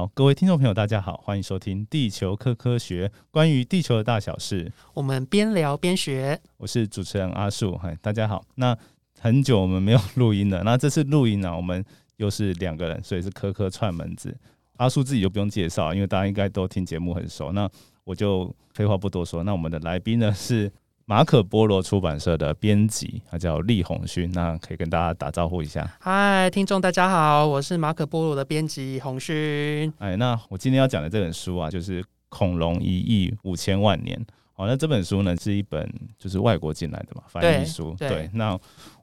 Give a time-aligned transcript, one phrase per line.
[0.00, 6.40] 好，各位听众朋友，大家好，欢迎收听《地球科科学》，关于地球的大小事，我们边聊边学。
[6.56, 8.42] 我是主持人阿树，嗨，大家好。
[8.54, 8.74] 那
[9.18, 11.84] 很久我们没有录音了，那这次录音呢，我们
[12.16, 14.34] 又是两个人，所以是科科串门子。
[14.78, 17.52] 阿树自己就不用介绍，因为大家应该都听节目很熟。
[17.52, 17.68] 那
[18.04, 20.72] 我就废话不多说，那我们的来宾呢是。
[21.10, 25.92] 马可波罗出版社的编辑，他叫厉宏勋，那可以跟大家打招呼一下。
[25.98, 29.92] 嗨，听众大家好，我是马可波罗的编辑宏勋。
[29.98, 34.16] 哎，那我今天要讲的这本书啊，就是《恐龙一亿五千万年》。
[34.52, 37.92] 好，那这本书呢是一本就是外国进来的嘛翻译书。
[37.98, 38.56] 对，那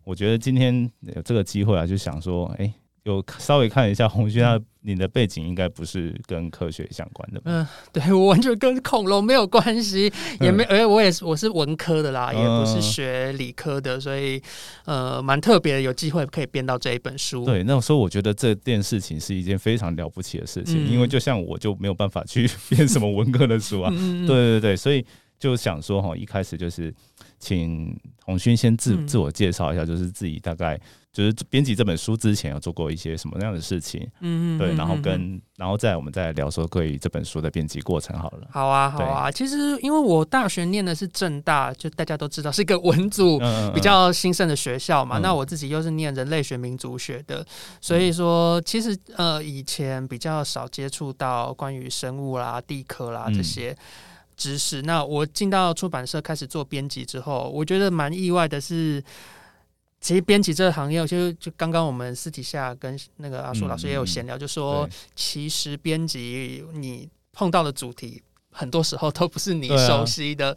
[0.06, 2.74] 我觉得今天有这个机会啊，就想说，哎。
[3.12, 7.42] 有稍微看一下红军，他你的背景应该不是跟科学相关的。
[7.46, 14.42] 嗯，对我完全跟恐龙没有关系，也没，而且我也是我是文科的啦，也不是学理科的，所以
[14.86, 17.44] 呃，蛮特别的，有机会可以编到这一本书。
[17.44, 23.90] 对，那时候我觉得这件事情是一件非常了不起的事情，因为就像我就没有办法去 编什么文科的书啊。
[23.90, 25.06] 对对对，所以
[25.38, 26.94] 就想说哈，一开始就是
[27.40, 30.80] 请红勋先自自我介绍一下，就是自己大概。
[31.14, 34.08] 就是编辑这本书之前有做过一些什么样的事情？
[34.20, 38.48] 嗯嗯，对，然后跟然后再我们再聊说关于这本书的编辑过程好了。
[38.52, 39.32] 好啊，好啊。
[39.32, 43.42] 其实因为我大学念的是正大，就大家都知道是一个文组
[43.74, 45.18] 比较兴盛的学校嘛。
[45.18, 47.44] 那我自己又是念人类学、民族学的，
[47.82, 53.76] 所以说其实呃以前比较少接触到关于生物啦、地科啦这些
[54.38, 54.82] 知识。
[54.84, 59.04] 那我进到出版社开始做编辑之后，我觉得蛮意外的是。
[60.00, 68.22] 其实编辑这个行业，就就刚刚我们私底下跟那个阿树老师也有闲聊，就说其实编辑你碰到的主题，
[68.52, 70.54] 很多时候都不是你熟悉的，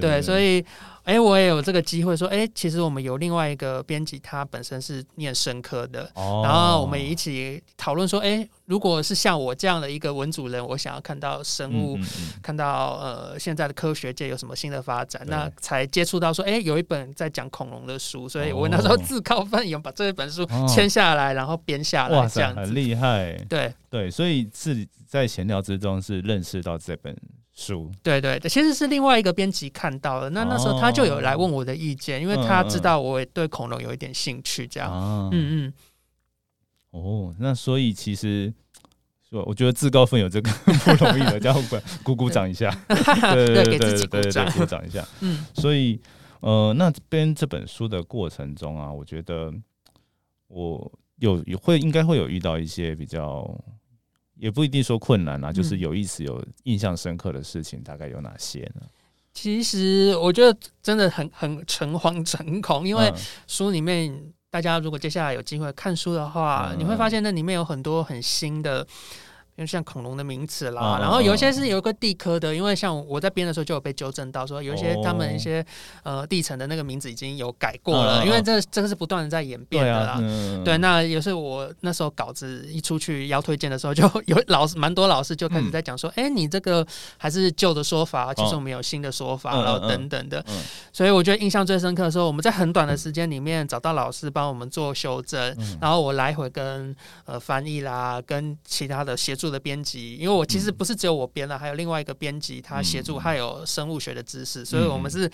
[0.00, 0.64] 对，所以。
[1.10, 11.98] 哎，我也有这个机会说，哎，其实我们有另外一个编辑，他本身是念生科的，然后我们一起讨论说，哎，如果是像我这样的一个文主人，我想要看到生物，
[12.40, 23.74] 看到呃现在的科学界有什么新的发展，那才接触到说，哎，有一本在讲恐龙的书，所以我那时候自告奋勇把这一本书签下来，然后编下来，这样很厉害，对。
[23.90, 27.12] 对，所以是在闲聊之中是认识到这本。
[27.60, 34.90] 书对对对，其实是另外一个编辑看到了，那那时候他就有来问我的意见，因为他知道我对恐龙有一点兴趣，这样。
[35.30, 35.72] 嗯嗯。
[36.92, 38.50] 哦，那所以其实，
[39.30, 41.54] 我我觉得自告奋勇这个不容易的，叫
[42.02, 45.06] 鼓鼓掌一下， 对对对对对对，鼓掌一下。
[45.20, 45.44] 嗯。
[45.54, 46.00] 所以
[46.40, 49.52] 呃，那编这本书的过程中啊，我觉得
[50.48, 53.46] 我有也会应该会有遇到一些比较。
[54.40, 58.82] 也不一定说困难啊，就是有意思、有印象深刻的事情，大概有哪些呢？
[59.32, 63.12] 其实我觉得真的很很诚惶诚恐，因为
[63.46, 68.86] 书里面大家如果接下来有机会看书的话，你会发现那里面有很多很新的。
[69.60, 75.62] 就像恐龙的名词啦，然后有一些是有一个地科的，因为像我在编的时候就有被纠正到，说有一些他们一些
[76.02, 80.18] 呃地层的那个名字已经有改过了，因为这这个是不断的在演变的啦。
[80.64, 86.86] 对，那也是我那时候稿子一出去要推荐的时候，就有老师蛮多老师就开始在讲说，哎，你这个
[87.18, 90.42] 还是旧的说法，其实我们有新的说法，然后等等的。
[90.90, 99.49] 所以我觉得印象最深刻的时候，我们在很短的时间里面找到老师帮我们做修正，然后我来回跟呃翻译啦，跟其他的协助。
[99.50, 105.30] 的编辑，因为我其实不是只有我编了，还有另外一个编辑，他协助，他有生物学的知识，所以我们是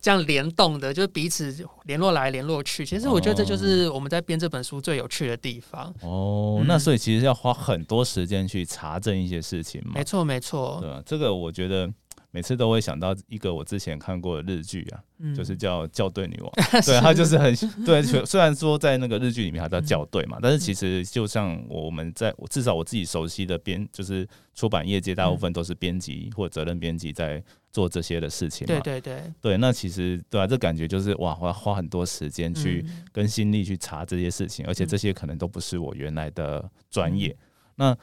[0.00, 1.54] 这样联动的，就是彼此
[1.84, 2.84] 联络来联络去。
[2.86, 5.92] 其实我觉得这就是我们在编这本书最有趣的地方。
[6.00, 9.92] 哦，那所以其实要花很多时间去查证一些事情嘛？
[9.94, 10.78] 没错，没错。
[10.80, 11.92] 对，这个我觉得。
[12.30, 15.00] 每次都会想到一个我之前看过的日剧啊，
[15.34, 16.50] 就是叫《校对女王》，
[16.84, 17.54] 对，她就是很
[17.84, 18.02] 对。
[18.02, 27.42] 虽然说在那个日剧里面她叫校对嘛，但是其实就像我们在至少我自己熟悉的编，就是出版业界大部分都是编辑或责任编辑在
[27.72, 28.66] 做这些的事情。
[28.66, 29.22] 对对对。
[29.40, 37.34] 对，那其实对啊，这感觉就是哇，我要花很多时间去跟心力去查这些事情，而且这些可能都不是我原来的专业。
[37.76, 37.96] 那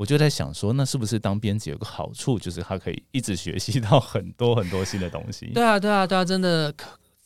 [0.00, 5.48] 我就在想说，那是不是当编辑有个好处，就是他可以一直学习到很多很多新的东西？
[5.52, 6.74] 对啊，对啊，对啊，真的，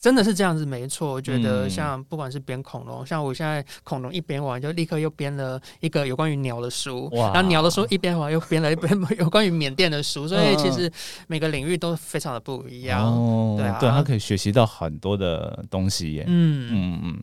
[0.00, 1.12] 真的是这样子，没错。
[1.12, 10.90] 我觉得像不管是编恐龙，像我现在恐龙一编完，就立刻又编了一个有关于鸟的书，然后鸟的书一编完，又编了一本 有关于缅甸的书，所以其实
[11.28, 13.14] 每个领域都非常的不一样。
[13.56, 16.24] 对啊，对他可以学习到很多的东西耶。
[16.26, 17.20] 嗯嗯嗯。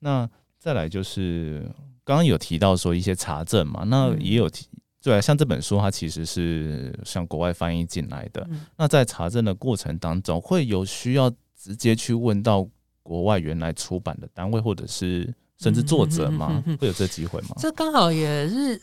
[0.00, 0.28] 那
[0.58, 1.70] 再来就是
[2.10, 4.66] 刚刚有提到说一些查证嘛，那也有提。
[5.00, 8.44] 对，像这本书，它其实是向国外翻译进来的。
[8.76, 12.68] 那在查证的过程当中，会有需要直接去问到
[13.00, 16.60] 国外原来出版的单位，或者是甚至作者吗？
[16.80, 17.50] 会有这机会吗？
[17.58, 18.82] 这刚好也是。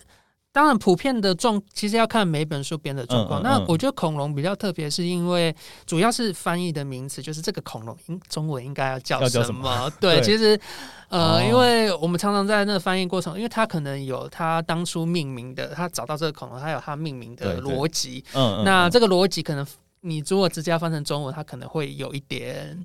[0.57, 3.43] 当然，普遍的状其实要看每本书编的状况。
[3.43, 5.55] 那我觉得恐龙比较特别，是因为
[5.85, 9.87] 主要是翻译的名词，就是这个恐龙应中文应该要叫什么？
[10.01, 10.59] 对，其实
[11.09, 18.25] 呃，因为我们常常在那个翻译过程，因为它可能有它当初命名的，他找到这个恐龙，它有它命名的逻辑。
[18.33, 19.63] 嗯，那这个逻辑可能
[20.01, 22.83] 你如果直接翻成中文，它可能会有一点。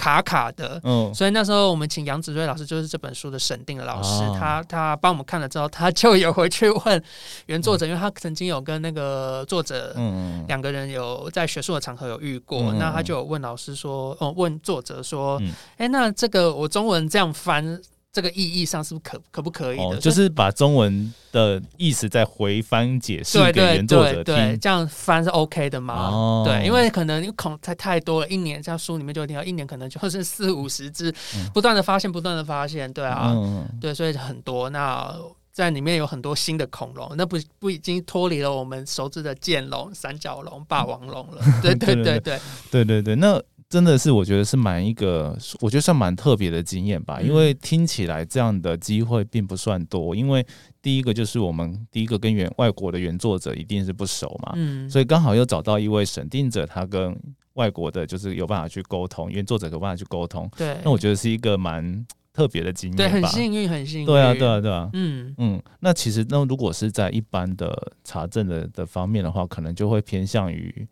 [0.00, 7.04] 卡卡的，嗯，所以那时候我们请杨子睿老师，就是这本书的审定的老师，他他帮我们看了之后，他就有回去问
[7.44, 15.38] 原作者，因为他曾经有跟那个作者，嗯两个人有在学术的场合有遇过，那他就有问老师说，哦，问作者说，
[15.76, 17.78] 哎，那这个我中文这样翻。
[18.12, 19.96] 这个意义上是不是可可不可以的？
[19.98, 26.42] 就是把中文的意思再回翻解释给原作者听，这样翻是 OK 的吗？
[26.44, 31.14] 对，因为可能恐太太多了，一年像书里面就听到一年可能就是四五十只，
[31.54, 33.32] 不断的发现，不断的发现，对啊，
[33.80, 34.68] 对，所以很多。
[34.70, 35.14] 那
[35.52, 41.40] 在里面有很多新的恐龙，那不不已经脱离了我们熟知的剑龙、三角龙、霸王龙了？
[41.62, 42.40] 对对对对
[42.72, 43.40] 对对对，那。
[43.70, 47.22] 真的是，我觉得是蛮一个，我觉得算蛮特别的经验吧。
[47.22, 50.12] 因为听起来这样的机会并不算多。
[50.12, 50.44] 因为
[50.82, 57.16] 第一个就是我们第一个跟原外国的原作者一定是不熟嘛，嗯，所以刚好又找到一位审定者，他跟
[57.54, 60.50] 外国的就是有办法去沟通，原作者有办法去沟通。
[60.56, 64.06] 对，那我觉得是一个蛮特别的经验，对，很幸运，很幸运。
[64.06, 65.62] 对啊，对啊，对啊，嗯嗯。
[65.78, 70.88] 那其实那如果是在一般的查证的的方面的话，可能就会偏向于。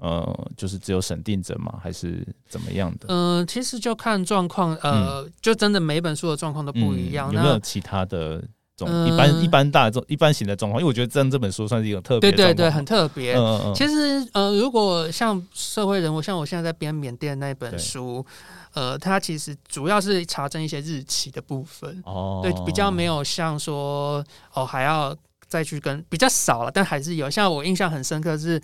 [0.00, 1.78] 呃，就是只有审定者吗？
[1.82, 3.06] 还是怎么样的？
[3.08, 7.30] 嗯，其实就看状况，呃，就真的每本书的状况都不一样。
[7.30, 8.42] 有没有其他的
[8.78, 10.80] 种一般一般大众一般型的状况？
[10.80, 13.34] 因为我觉得这这本书算是一个特别，对对对，很特别。
[13.74, 18.24] 其实呃，如果像社会人物，像我现在在编缅甸那本书，
[18.72, 22.02] 呃，它其实主要是查证一些日期的部分。
[22.06, 24.24] 哦，对，比较没有像说
[24.54, 25.14] 哦，还要
[25.46, 27.28] 再去跟比较少了，但还是有。
[27.28, 28.58] 像我印象很深刻是。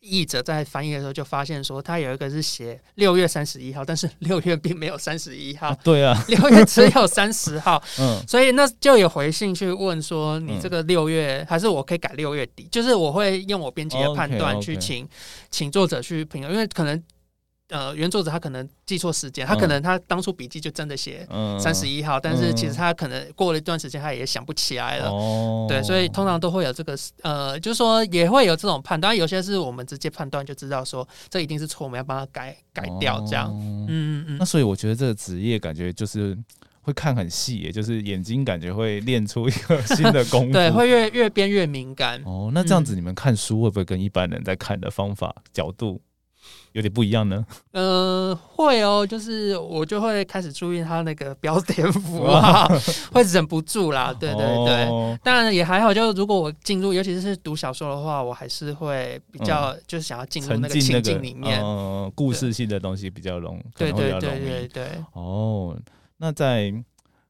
[0.00, 15.08] 译者在翻译的时候就发现说，他有一个是写六月三十一号，但是 六月并没有三十一号，对啊， 六月只有三十号， 嗯，所以那就有回信去问说，你这个六月还是我可以改六月底，就是我会用我编辑的判断去请
[15.50, 17.02] 请作者去评，因为可能。
[17.70, 21.26] 呃，原作者他可能记错时间，他可能他当初笔记就真的写
[21.58, 25.10] 三十一号，但是其实他可能过了一段时间，他也想不起来了。
[25.68, 33.48] 对，所以通常都会有这个呃，就是说也会有这种判断，有些是我们直接判断就知道说这一定是错，我们要帮他改改掉这样。
[33.54, 34.36] 嗯嗯嗯。
[34.38, 36.36] 那所以我觉得这个职业感觉就是
[36.80, 42.20] 会看很细，也就是眼睛感觉会练出一个新的功夫， 对，会越越变越敏感。
[42.24, 46.00] 哦，那这样子你们看书会不会跟一般人在看的方法角度？
[46.72, 47.44] 有点不一样呢。
[47.72, 52.68] 呃，会哦，就是我就会开始注意他那个标点符号，
[53.12, 54.14] 会忍不住啦。
[54.18, 55.92] 对对对，当然也还好。
[55.92, 61.60] 就如果我进入，尤其是读小说的话，我还是会比较就是想要进入那个情境里面，
[62.14, 64.86] 故事性的东西比较容，对对对对对。
[65.12, 65.76] 哦，
[66.18, 66.72] 那在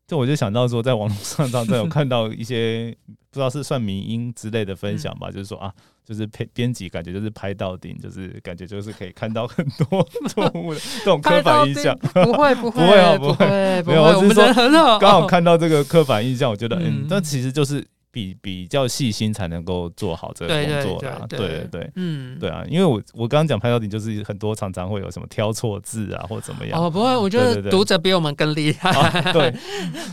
[0.07, 2.95] 这我就想到说，在网络上 当中有看到一些
[3.31, 5.73] 不知道是算民音之类的分享吧，就是说啊。
[6.11, 11.97] 就是编编辑感觉就是拍到顶，就是感觉就是可以看到很多 错误的这种刻板印象。
[11.99, 12.83] 不会 不会
[13.19, 17.87] 不会不会，没有，我是说刚好看到这个刻板印象，我觉得嗯，但其实就是。
[18.12, 21.69] 比比较细心才能够做好这个工作的，对对。
[21.71, 26.83] 对，嗯，对啊，因为我我刚刚讲拍到底就是很多常常会有什么挑错字啊或怎么样。
[26.83, 28.93] 哦，不会，我觉得读者比我们更厉害，
[29.33, 29.55] 对。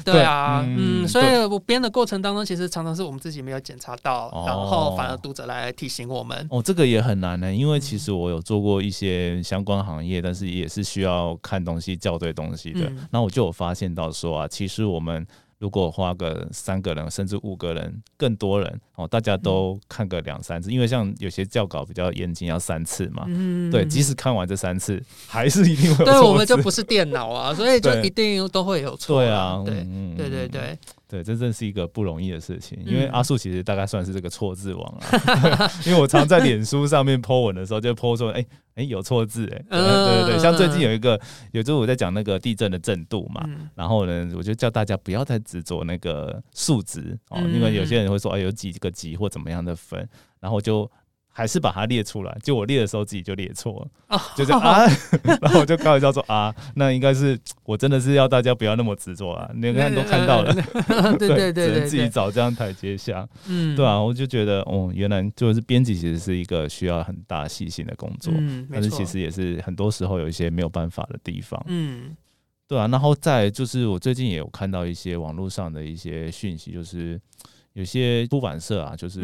[0.05, 6.47] 对啊，嗯，所以我编的过程当中，其实常常是我们自己没有检查到，然后反而读者来提醒我们。
[6.49, 15.25] 哦，这个也很难呢，因为其实我有做过一些相关行业，但是也是需要看东西校对东西的，那我就有发现到说啊，其实我们。
[15.59, 23.25] 如果花个三个人甚至五个人更多人哦，大家都看个两三次，因为像有些教稿比较严谨，要三次嘛。
[23.27, 26.05] 嗯，对，即使看完这三次，还是一定会。
[26.05, 29.21] 对，我们就不是电脑啊，所以就一定都会有错。
[29.21, 29.85] 对啊，对，
[30.15, 30.77] 对对对。
[31.09, 35.71] 对，真正是一个不容易的事情，因为阿树其实大概算是这个错字王啊。
[35.87, 38.45] 因为我常在脸书上面 po 文的时候，就 po 说，哎
[38.77, 41.19] 哎有错字，哎，对对对，像最近有一个，
[41.51, 43.43] 有时候我在讲那个地震的震度嘛，
[43.75, 50.07] 然后呢，我就叫大家不要再执着那个数值哦，因为有些人会说，哎，有几个级或怎么样的分，
[50.39, 50.89] 然后就。
[51.37, 54.87] 还是把它列出来，就我列的时候自己就列错了，就这样啊，
[55.39, 60.51] 然后我就开玩笑说啊，那应该是我真的是要大家不要那么执着啊，你看都看到了，
[61.19, 72.17] 对对 对，只能自己找这样台阶下，嗯，对啊，我就觉得哦，原来就是编辑其实是一个需要很大细心的工作，嗯，但是其实也是很多时候有一些没有办法的地方，嗯，
[72.67, 77.21] 对啊，然后再就是我最近也有看到一些网络上的一些讯息，就是。
[77.77, 79.21] 有些出版社啊，就是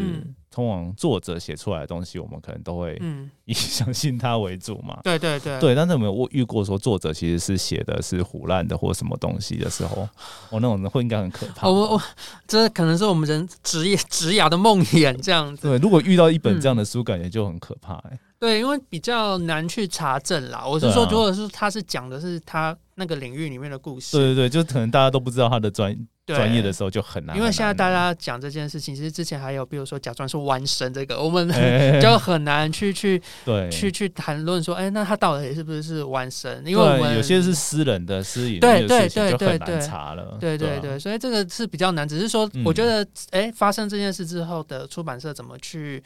[0.52, 3.02] 通往作者写出来的东西，我们可能都会
[3.46, 5.00] 以相信他为主嘛。
[5.04, 5.74] 对对对，对。
[5.74, 10.08] 但是有没有遇过说作者其实是写的是胡乱的或什么东西的时候，
[10.52, 11.68] 我 那种人会应该很可怕。
[11.68, 12.02] 我我
[12.48, 15.64] 这可能是我们人职业职涯的梦魇这样子。
[15.64, 18.20] 对，如果遇到一本这样的书，感觉就很可怕哎。
[18.40, 20.64] 对，因为比较难去查证啦。
[20.64, 25.98] 我是说，如果是他是讲的是他那个领域里面的故事，对对对，就可能大家都不知道他的专。
[26.28, 31.50] 专业的时候就很难，因为现在大家讲这件事情，其实之前还有，比如说假装是弯身这个，我们
[32.00, 36.66] 就很难去去对去去谈论说，哎，那他到底是不是弯身？
[36.66, 42.08] 因为我们有些是私人的私隐，对对对对对，查了，对对对，所以这个是比较难。
[42.08, 46.02] 只是说，我觉得，哎，发生这件事之后的出版社怎么去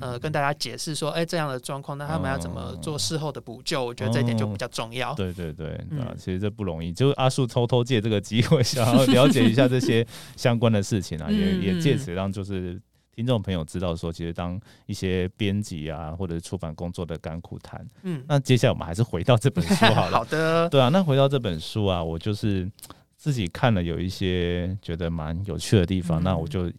[0.00, 3.84] 呃跟大家解释说，哎，这样的状况，那他们要怎么做事后的补救？
[3.84, 5.12] 我觉得这一点就比较重要。
[5.12, 5.68] 对对对，
[6.00, 6.90] 啊，其实这不容易。
[6.90, 9.57] 就阿树偷偷借这个机会，想要 了解一下。
[9.58, 12.80] 像这些相关的事情啊，也也借此让就是
[13.14, 17.84] 听众朋友知道说，其实当一些编辑啊，或者出版工作的甘苦谈。
[18.04, 20.18] 嗯，那接下来我们还是回到这本书好了。
[20.18, 22.70] 好的，对啊，那回到这本书啊，我就是
[23.16, 26.70] 自己看了有一些觉得蛮有趣的地方，那我就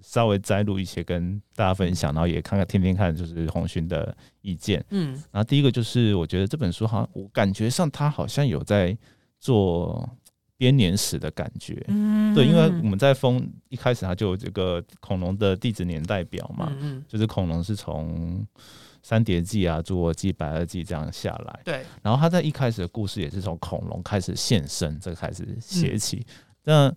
[0.00, 4.82] 稍微摘录一些跟大家分享，然后也看看听听看，就是红勋的意见。
[4.88, 8.96] 嗯，然后第一个就是我觉得这本书好像我感觉上他好像有在
[9.38, 10.08] 做。
[10.56, 18.46] 编年史的感觉，嗯对，因为我们在封一开始它就有这个恐龙的地质年代表嘛，嗯就是恐龙是从
[19.02, 26.26] 三叠纪啊、侏罗纪、白垩纪这样下来，对，然后他在一开始的故事也是从恐龙开始现身，这个开始写起。
[26.64, 26.88] 那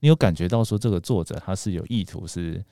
[0.00, 2.64] 你有感觉到说这个作者他是有意图，是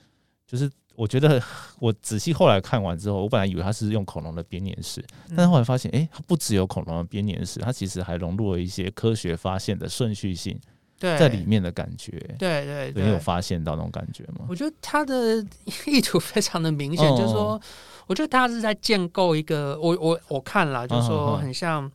[0.45, 0.69] 就是。
[1.01, 1.41] 我觉得
[1.79, 10.55] 我仔细后来看完之后，我本来以为他是用恐龙的编年史，但是后来发现，哎，它不只有恐龙的编年史，它其实还融入了一些科学发现的顺序性
[10.99, 12.11] 在里面的感觉。
[12.37, 14.45] 对对对，你有发现到那种感觉吗？
[14.47, 15.43] 我觉得他的
[15.87, 17.59] 意图非常的明显，就是说，
[18.05, 21.91] 我觉得他是在建构一个，我我我看了，就是说很像。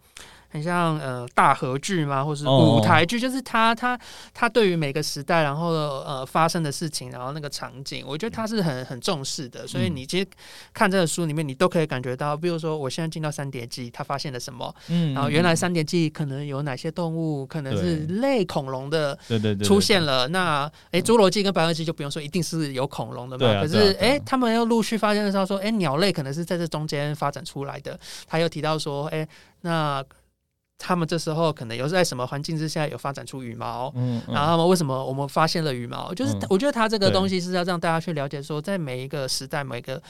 [0.56, 3.20] 很像呃大合剧吗，或是舞台剧？
[3.20, 3.98] 就是他他
[4.32, 9.66] 他对于每个时代，然后呃发生的事情，然后那个场景，我觉得他是很很重视的。
[9.66, 10.26] 所以你其实
[10.72, 14.74] 看这个书里面，你都可以感觉到，比如说我现在进到三叠纪，他发现了什么？
[14.88, 20.26] 嗯，然后原来三叠纪可能有哪些动物，可能是类恐龙的，对对对，出现了。
[20.28, 23.60] 那哎，侏罗纪跟白垩纪就不用说，一定是有恐龙的嘛。
[23.60, 27.98] 可是哎，他们又陆续发现的时候说，哎，鸟类可能是在这中间发展出来的。
[28.26, 29.28] 他又提到说，哎，
[29.60, 30.02] 那。
[30.78, 36.12] 他们这时候可能有在什么环境之下有发展出羽毛，嗯，然后他们为什么我们发现了羽毛？
[36.14, 40.00] 就是我觉得他这个东西是要让大家去了解说，在每一个时代、每个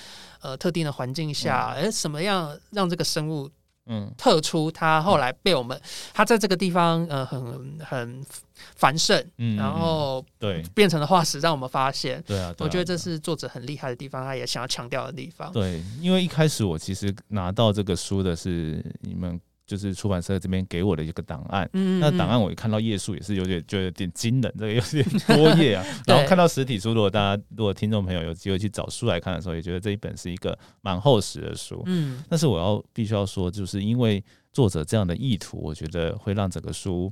[0.41, 3.49] 呃特定的环境下，哎，什么样让这个生物
[3.87, 4.71] 嗯特出？
[4.71, 5.81] 它后来被我们，
[6.13, 8.27] 它在这个地方呃很很
[8.75, 12.21] 繁盛，嗯，然后对变成了化石，让我们发现。
[12.27, 15.53] 对啊，我觉得这是作者很厉害的地方，他也想要强调的地方。
[15.53, 19.41] 对，因为一开始我其实拿到这个书的是你们。
[19.67, 25.85] 就是出版社这边给我的一个档案，那档案我一看到页数也是有点就有点惊人，这个有点多页啊。
[26.07, 31.83] 然后看到实体书，如果大家如果听众朋友有机会去找书来看的时候，也觉得这一本是一个蛮厚实的书。
[31.87, 37.11] 嗯，但是我要必须要说，就是因为作者这样的意图，我觉得会让整个书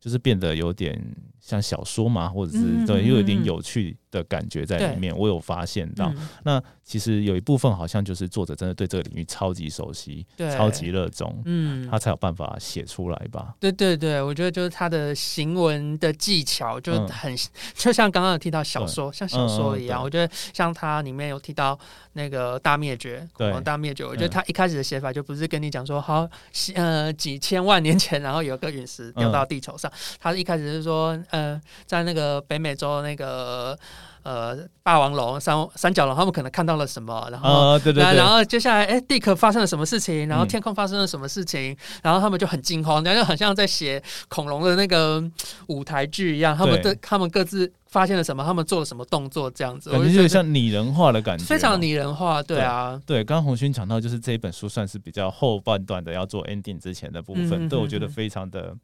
[0.00, 1.00] 就是变得有点
[1.44, 3.96] 像小说嘛，或者是对，又有点有趣。
[4.14, 6.08] 的感觉在里面，我有发现到。
[6.44, 10.24] 那其实有一部分好像就是作者真的对这个领域超级熟悉，
[10.56, 13.56] 超级热衷，嗯，他才有办法写出来吧？
[13.58, 17.34] 对对对，我觉得就是他的行文的技巧就很，
[17.74, 20.00] 就像刚刚有提到小说，像小说一样。
[20.00, 21.76] 我觉得像他里面有提到
[22.12, 24.04] 那个大灭绝，对，大灭绝。
[24.04, 26.28] 我觉得他一开始的写法就不是跟你讲说，好，
[26.76, 29.90] 呃，几千万年前，然后有个陨石掉到地球上。
[30.20, 33.78] 他一开始是说，呃，在那个北美洲那个。
[34.24, 37.28] 呃，霸王龙、三三角龙，他们可能看到了什么？
[37.30, 40.26] 然后，对对对，然后接下来，哎，地壳发生了什么事情？
[40.26, 41.76] 然后天空发生了什么事情？
[42.02, 45.22] 然后他们就很惊慌，然后很像在写恐龙的那个
[45.66, 46.56] 舞台剧一样。
[46.56, 48.42] 他们的他们各自发现了什么？
[48.42, 49.50] 他们做了什么动作？
[49.50, 52.42] 这样子，感觉就像拟人化的感觉，非常拟人化。
[52.42, 53.22] 对啊，对。
[53.22, 58.74] 刚刚红勋讲到，就是这一本书算是比较后半段的，要做 ending 之前的部分，对我觉得非常的。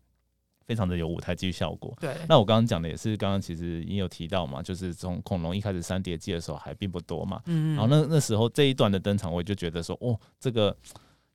[0.70, 1.92] 非常的有舞台剧效果。
[2.00, 7.42] 对，那我刚刚讲的也是，刚刚其实也有提到嘛，就是从恐龙一开始三叠纪的时候还并不多嘛。
[7.46, 10.76] 嗯然后那那时候这一段的登场，我就觉得说，哦，这个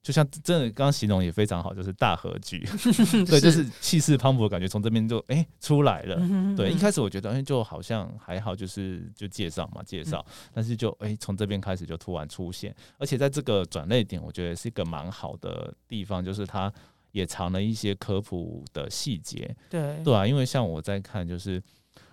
[0.02, 2.66] 就像真的刚刚形容也非常好，就是大合剧，
[3.28, 6.16] 对，就是气势磅礴的感觉从这边就哎出来了。
[6.56, 16.72] 对，一开始我觉得哎就好像还好，就是就介绍嘛介绍，但是就哎从这边开始就突然出现，而且在这个转泪点，我觉得是一个蛮好的地方，就是它。
[17.16, 20.04] 也藏了一些科普的细节，对。
[20.04, 21.64] 对啊，因为像我在看，就是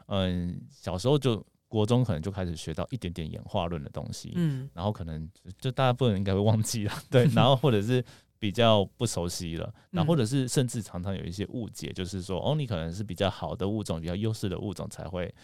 [0.07, 5.29] 嗯，小时候就国中可能就开始学到一点点演化论的东西，嗯，然后可能
[5.59, 8.05] 就大家不能应该会忘记了， 对，然后或者是
[8.39, 15.35] 比较不熟悉了，然后或者是甚至常常有一些误解，就是说哦，你可能是比较好的物种，比较优势的物种才会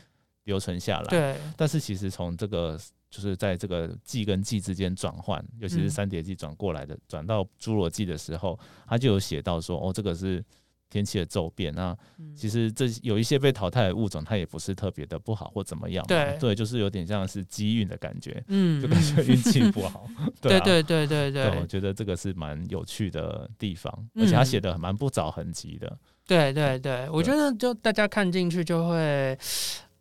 [0.48, 2.76] 留存下来，对，但是其实从这个。
[3.10, 10.44] 就是在这个季跟季之间转换，尤其是三叠纪转过来的，转到侏罗纪的时候，他就有写到说，哦，这个是
[10.90, 11.72] 天气的骤变。
[11.72, 11.96] 那
[12.36, 16.04] 其实这有一些被淘汰的物种，它也不是特别的不好或怎么样。
[16.06, 20.06] 对，对，就是有点像是机运的感觉，嗯，就感觉运气不好。
[20.42, 25.98] 对对对对对，我觉得这个是蛮有趣的地方，而且他写的蛮不着痕迹的。
[26.26, 29.38] 对对对，我觉得就大家看进去就会。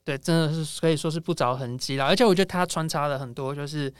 [0.08, 2.06] 对，真的是可以说是不着痕迹了。
[2.06, 3.94] 而且我觉得他穿插了很多，就是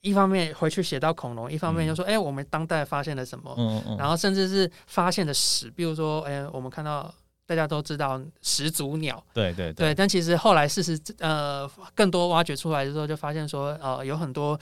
[0.00, 3.52] 一方面回去写到恐龙，一方面就说，哎，我们当代发现了什么？
[3.58, 3.96] 嗯嗯。
[3.96, 7.12] 然后甚至是发现的史，比如说，哎，我们看到
[7.46, 9.92] 大家都知道始祖鸟，对对对。
[9.92, 14.56] 但其实后来事实呃更多挖掘出来的时候，就发现说，呃，有很多。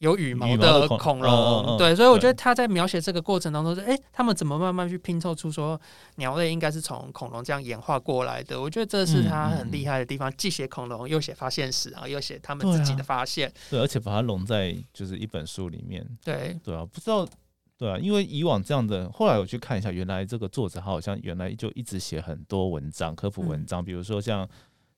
[0.00, 5.78] 有羽毛的恐龙，对，所以我觉得他在描写这个过程当中，说，哎，他们怎么慢慢去拼凑出说
[6.16, 8.58] 鸟类应该是从恐龙这样演化过来的？
[8.58, 17.28] 我觉得这是他很厉害的地方，既写恐龙，又写发现史，然后又写他们自己的发现，对，而且把它融在就是一本书里面，对，对啊，不知道，
[17.76, 24.48] 对啊，因为以往这样的，后来我去看一下，原来这个作者他好像原来就一直写很多文章，科普文章，比如说像。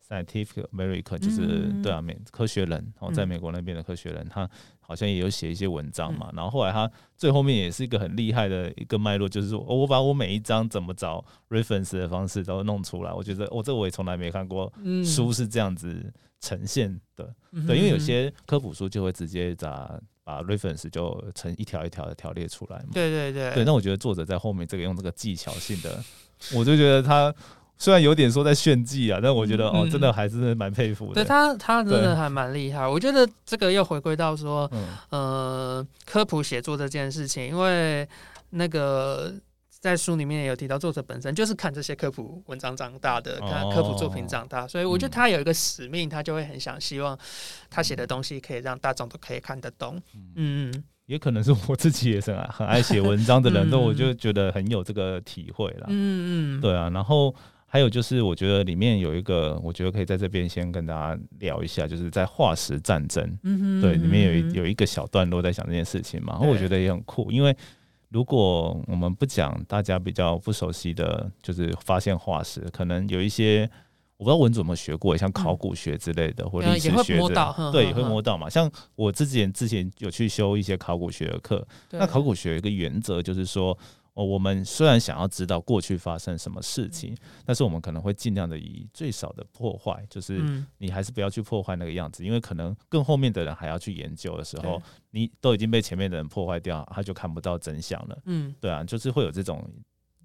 [0.09, 4.49] Scientific American 就是对啊，美科学人，然后在美国那边的科学人，他
[4.81, 6.31] 好像也有写一些文章嘛。
[6.35, 13.13] 然后后来他最后面也是一个很厉害的一个脉络，就是说我把我每一章怎么找 reference 的方式都弄出来。
[13.13, 14.71] 我觉得我这我也从来没看过
[15.05, 17.35] 书是这样子呈现的。
[17.67, 22.89] 对，因为有些科普书就会直接把把 reference 就成一条一条的条列出来嘛。
[22.93, 23.55] 对对对。
[23.55, 26.05] 对，那我觉得作者在后面这个用这个技巧性的，
[26.55, 27.35] 我就觉得他。
[27.83, 31.15] 虽然有点说在炫技啊，但我觉得哦，真的还是蛮佩服的。
[31.15, 32.87] 对他，他真的还蛮厉害。
[32.87, 34.71] 我觉得这个又回归到说，
[35.11, 38.09] 呃，科普写作这件事情，因为
[38.51, 39.35] 那个
[39.81, 47.19] 在书里面也有提到，作者本身就是看这些科普文章长大的，看科普作品长大，所以我觉得他有一个使命，他就会很想希望
[47.69, 50.01] 他写的东西可以让大众都可以看得懂。
[50.37, 50.73] 嗯，
[51.07, 55.87] 也可能是我自己也是很爱写文章的人，那我就觉得很有这个体会了。
[55.89, 57.35] 嗯嗯，对啊，然后。
[57.73, 63.27] 还有就是，我觉得里面有一个，我觉得可以在这边先跟大家聊一下，就是在化石战争，
[63.81, 67.57] 对，里面有一有一个小段落在讲这件事情嘛，我觉得也很酷，因为
[68.11, 73.63] 如果我们不讲大家比较不熟悉的就是发现化石，可能有一些
[74.19, 78.51] 我不知道文主有没有学过，像考古学之类的或历史学的，对，也会摸到嘛。
[78.51, 83.75] 像我之前之前有去修一些考古学的课，那考古学有一个原则就是说。
[84.15, 90.43] 哦，我们虽然想要知道过去发生什么事情，但是我们可能会尽量的以最少的破坏，就是
[90.77, 98.19] 你还是不要去破坏那个样子，因为可能更后面的人还要去研究的时候，你都已经被前面的人破坏掉，他就看不到真相了。
[98.27, 99.67] 嗯，对啊，就是会有这种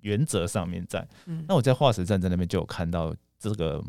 [0.02, 1.08] 原则上面在。
[1.48, 3.82] 那我在化石战争那边就有看到这个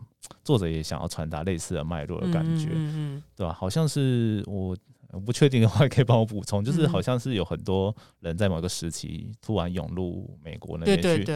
[0.45, 3.53] 作者也想要传达类似的脉络的感觉，嗯对吧？
[3.53, 4.77] 好像是我。
[5.11, 6.63] 我不确定的话，可以帮我补充。
[6.63, 11.27] 就是好像是有很多人在某个时期突然涌入美国那边去，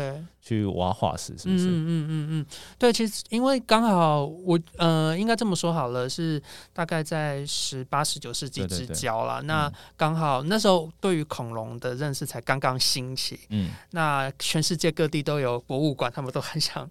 [0.43, 1.69] 去挖化石，是不是？
[1.69, 2.47] 嗯嗯嗯嗯，
[2.79, 2.93] 对。
[2.93, 6.41] 其实因为刚好我呃，应该这么说好了，是
[6.75, 9.41] 大概在十八、十九世纪之交了。
[9.43, 13.41] 那刚好那时候对于恐龙的认识才刚刚兴起。
[13.49, 13.71] 嗯。
[13.93, 16.87] 那全世界各地都有博物馆，他们都很想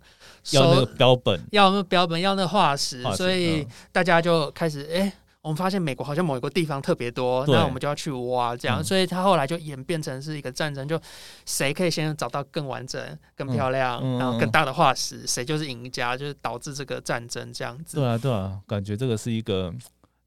[0.50, 5.14] 要那个标本，要那标本，要那化石，所以大家就开始哎。
[5.42, 11.02] 我们发现美国好像某一个地方特别多，那我们就要去挖，这样，所以他后来就演变成是一个战争，就
[11.48, 13.02] 谁可以先找到更完整、
[13.36, 17.98] 更漂亮、然后更大的化石，谁就是赢家，就是导致这个战争这样子。
[17.98, 19.74] 对啊，对啊，感觉这个是一个，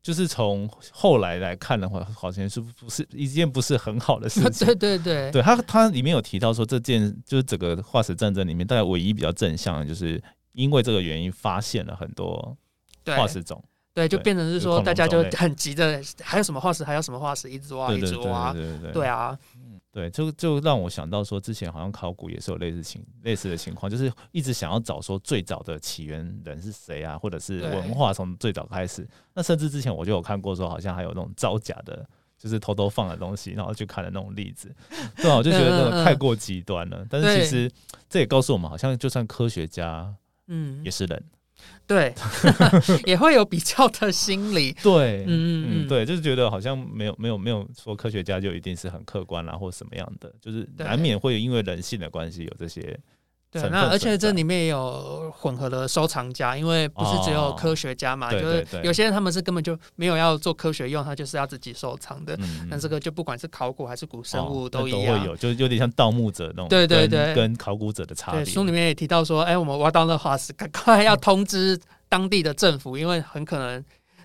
[0.02, 4.66] 就是从后来来看的话，好像是不是一件不是很好的事 情？
[4.66, 10.20] 对对对，对他他里面有提到说，这件就是整个化石战争里面，大概唯一比较正向的，就是
[10.54, 12.56] 因为这个原因发现了很多
[13.06, 13.62] 化石种。
[13.94, 19.38] 对，就变成是说，大家就很急着，还有什么化石，还有什么化石，一直挖，一直挖，对对对，对啊，
[19.92, 29.08] 对，就就让我想到说，之前好像考古也是有类似情类似的情况，就是一直想要找说最早的起源人是谁啊，或者是文化从最早开始。
[29.32, 32.04] 那甚至之前我就有看过说，好像还有那种造假的，
[32.36, 34.74] 就是偷偷放的东西，然后去看的那种例子。
[35.18, 37.06] 对啊，我就觉得那个太过极端了。
[37.08, 37.70] 但是其实
[38.10, 40.12] 这也告诉我们，好像就算科学家，
[40.48, 41.24] 嗯，也是人。
[41.86, 42.14] 对，
[43.04, 44.72] 也会有比较的心理。
[44.82, 52.98] 对，嗯嗯，对，就是觉得好像没有没有没有说科学家就一定是很客观啦，或什么样的，就是难免会因为人性的关系有这些
[53.60, 62.36] 对，那而且这里面也有混合的收藏家，因为不是只有科学家嘛，就是有些人他们是根本就没有要做科学用，他就是要自己收藏的。
[62.68, 66.68] 那这个就不管是考古还是古生物都一样，都会有，就是有点像盗墓者那种。
[66.68, 68.44] 对对对，跟考古者的差别。
[68.44, 73.84] 书里面也提到说，哎，我们挖到那化石，赶快要通知当地的政府，因为很可能。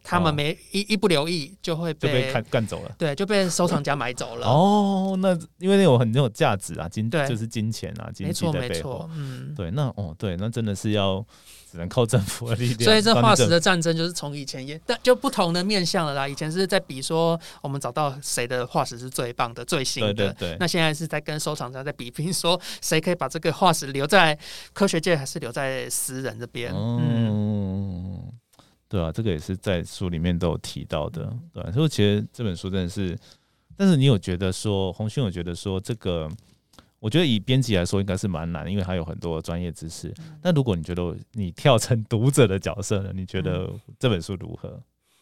[0.10, 2.92] 他们没一一不留意，就会被干干走了。
[2.98, 4.48] 对，就被收藏家买走了。
[4.50, 9.10] 哦，那因为那种很有价值啊，金就是金钱啊，没错没错。
[9.14, 11.24] 嗯，对，那哦对，那真的是要
[11.72, 12.84] 只能靠政府的力量。
[12.84, 16.28] 所以这化石的战争就是从以前也，但就不同的面向了啦。
[16.28, 20.14] 以前是在比说我们找到谁的化石是最棒的、最新的。
[20.14, 20.58] 对对对。
[20.60, 24.38] 那现在是在跟收藏家在比拼，说谁可以把这个化石留在
[24.74, 26.74] 科学界，还是留在私人这边？
[26.74, 27.39] 嗯。
[28.90, 31.72] 对啊，这个也是在书里面都有提到的，对。
[31.72, 33.16] 所以其实这本书真的是，
[33.78, 36.28] 但是你有觉得说，洪勋有觉得说，这个
[37.00, 40.12] 我觉得以编辑来说应该是蛮难，因为还有很多专业知识。
[40.42, 43.12] 那如果你觉得你跳成读者的角色呢？
[43.14, 44.82] 你觉得这本书如何？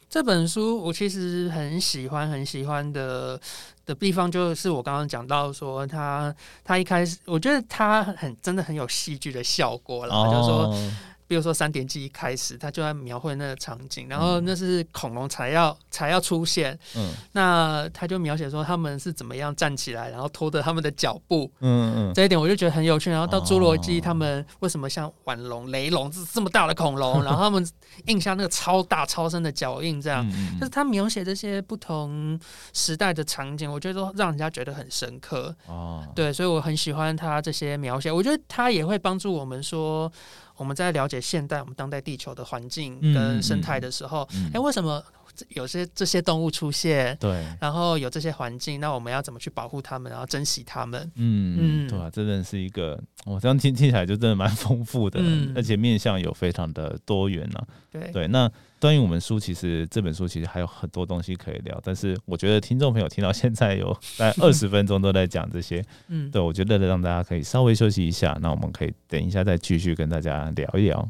[0.10, 3.38] 这本书我其实很喜欢，很喜欢的
[3.86, 10.92] 的地方就是我刚刚讲到说，他他一开始我觉得他很真的很有戏剧的效果了，就是说。
[11.28, 23.12] 比如说三点记一开始，他就在描绘那个场景，然后那是恐龙才要才要出现，嗯，那他就描写说他们是怎么样站起来，然后拖着他们的脚步，嗯嗯，这一点我就觉得很有趣。
[23.12, 27.70] 然后到侏罗纪，他们为什么像腕龙、雷龙这这么大的恐龙， 然后他们
[28.06, 30.26] 印下那个超大超深的脚印，这样，
[30.60, 32.40] 就是他描写这些不同
[32.74, 35.54] 时代的场景，我觉得都让人家觉得很深刻。
[35.66, 40.10] 哦，对，所以我很喜欢他这些描写，我觉得他也会帮助我们说。
[40.58, 45.02] 我们在了解现代我们当代地球的环境跟生态的时候，哎，为什么
[45.50, 47.16] 有些这些动物出现？
[47.20, 51.02] 对，然后有这些环境，那我们要怎么去保护它们，然后珍惜它们？
[51.16, 55.20] 嗯嗯，对啊，真的是一个，我这样听 听起来就真的蛮丰富的，
[55.56, 57.62] 而且面向有非常的多元呢。
[57.92, 58.50] 对对，那。
[58.80, 71.10] 关于我们书，其实这本书其实还有很多东西可以聊，但是我觉得听众朋友听到现在有大概 二十分钟都在讲这些，嗯，对我觉得让大家可以稍微休息一下，那我们可以等一下再继续跟大家聊一聊。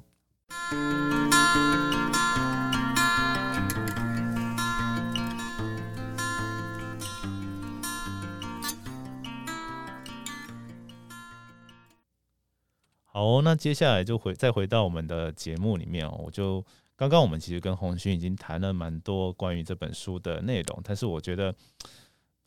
[13.18, 16.64] 好，那接下来就回再回到我们的节目里面哦，我就。
[16.96, 21.54] 刚刚我们其实跟红勋已经谈了蛮多关于这本书的内容，但是我觉得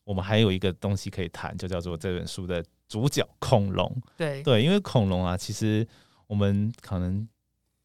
[0.04, 4.00] 我们还有一个东西可以谈，就叫做这本书的主角恐龙。
[4.16, 5.86] 对对，因为恐龙啊，其实
[6.26, 7.28] 我们可能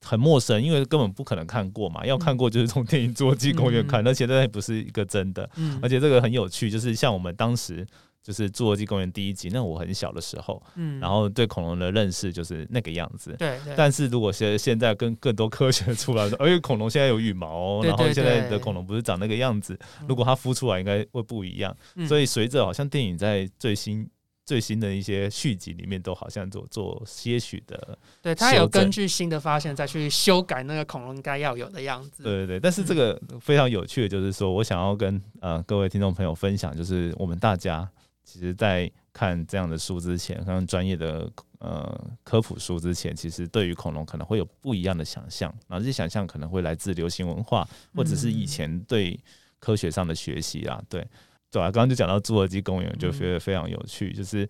[0.01, 2.05] 很陌生，因为根本不可能看过嘛。
[2.05, 5.47] 要看过就是从电影《侏罗纪公园》看，而且那不是一个真的。
[5.55, 7.83] 嗯，而且这个很有趣，就是像我们当时。
[8.25, 13.59] 就是《侏罗纪公园》第一集，那我很小的时候，嗯，然后对恐龙的认识就是那个样子，对。
[13.77, 21.77] 但是如果现现在跟更多科学出来说，而且恐龙现在有羽毛，然后现在的恐龙不是长那个样子，如果它孵出来应该会不一样。
[22.07, 24.09] 所以随着好像电影在最新
[24.43, 32.23] 最新的一些续集里面，都好像做做些许的，对，它有根据新的发现再去修改那个恐龙应该要有的样子。
[32.23, 32.59] 对对对。
[32.59, 37.87] 但是这个非常有趣的，就是说我想要跟呃各位听众朋友分享，就是我们大家。
[38.25, 49.17] 其实，在看这样的书之前，看专业的呃科普书之前，其实对于恐龙可能会有不一样的想象，然后这些想象可能会来自流行文化，或者是以前对
[49.59, 51.07] 科学上的学习啊，对。
[51.51, 54.49] 对啊，刚刚就讲到侏罗纪公园，就觉得非常有趣，就是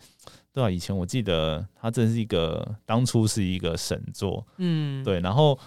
[0.52, 5.60] 对啊，以前我记得它真是一个当初是一个神作，嗯，对，然后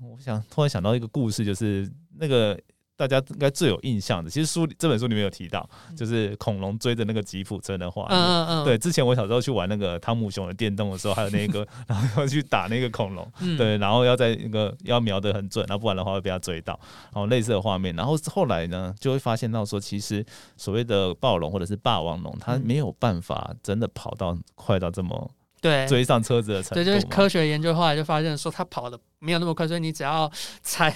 [0.00, 2.60] 我想突然想到一个故事，就是那个。
[2.96, 8.16] 大家应该最有印象的，其实书这本书里面有提到，就是恐龙追着那个吉普车的画面。
[8.16, 13.28] 嗯嗯对，之前我小时候去玩那个汤姆熊的电动的时候，还有那个， 然后要去打那个恐龙。
[13.58, 16.78] 对，然后要在那个要瞄得很准，然后不然的话会被他追到。
[17.12, 20.24] 然后类似的画面，然后后来呢，就会发现到说，其实
[20.56, 25.30] 所谓的暴龙或者是霸王龙，它没有办法真的跑到快到这么。
[25.64, 26.74] 对，追上车子的程度。
[26.74, 30.94] 对，就是科学研究后来就发现说，它跑的没有那么快，所以你只要踩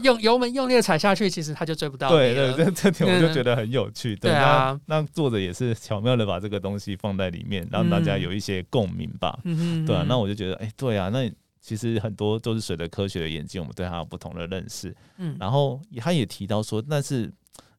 [0.00, 4.16] 用油门用力的踩下去，其实它就追不到对对，这这点我就觉得很有趣。
[4.16, 9.38] 对啊，那作者也是巧妙的把这个东西放在里面，让大家有一些共鸣吧。
[9.44, 9.86] 嗯嗯。
[9.86, 14.92] 对啊，那我就觉得，哎，对啊，那其实很多都是随着科学的演进，我们对它有不同的认识。
[15.18, 15.36] 嗯。
[15.38, 17.32] 然后他也提到说，但是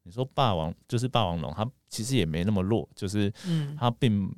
[0.04, 4.34] 你说霸王就是霸王龙，它其实也没那么弱，就是嗯，它并。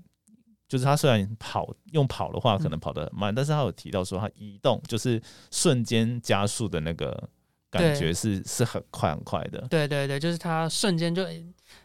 [0.71, 7.29] 就是它虽然跑用跑的话可能跑得很慢，但是它有提到说它移动就是瞬间加速的那个
[7.69, 9.59] 感觉是是很快很快的。
[9.69, 11.27] 对对对，就是它瞬间就。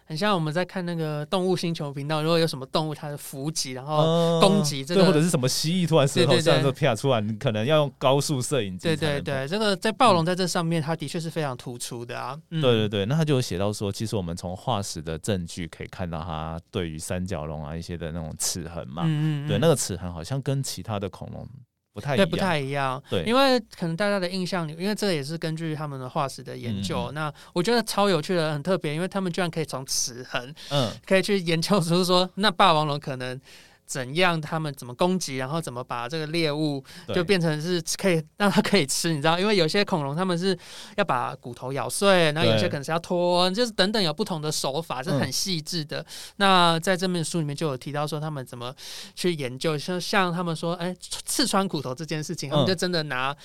[0.07, 8.85] 很像我们在看那个动物星球频道，如果有什么动物它的伏击，然后攻击这个，或者是什么蜥蜴突然舌头这样子啪出来，你可能要用高速摄影机。
[8.85, 12.38] 对对对，这个在暴龙在这上面，它的确是非常突出的啊。
[12.49, 19.03] 对对对，那他就有写到说，其实我们从化石的证据可以看到，它对于三角龙啊一些的那种齿痕嘛，
[19.49, 21.45] 对那个齿痕好像跟其他的恐龙。
[21.96, 23.02] 不太对，不太一样。
[23.09, 27.11] 对，因为可能大家的印象里，因为这个也是根据他们的化石的研究。
[27.12, 33.40] 那我觉得超有趣的，很特别，因为他们居然可以从齿痕，嗯，可以去研究出说，那霸王龙可能。
[33.87, 34.38] 怎样？
[34.40, 35.37] 他们怎么攻击？
[35.37, 39.11] 然后怎么把这个猎物就变成是可以让它可以吃？
[39.11, 40.59] 你知道，因为有些恐龙他们是
[40.96, 46.05] 要把骨头咬碎，然后有些可能是要脱，就是等等有不同的手法，是很细致的。
[46.37, 48.75] 那在这本书里面就有提到说，他们怎么
[49.14, 53.37] 去研究，像像他们说，哎，刺穿骨头这件事情，他们就真的拿。